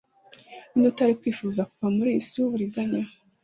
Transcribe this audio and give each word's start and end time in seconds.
ninde 0.71 0.85
utari 0.91 1.13
kwifuza 1.19 1.67
kuva 1.69 1.87
muri 1.95 2.09
iyi 2.13 2.23
si 2.27 2.35
y'uburiganya 2.39 3.03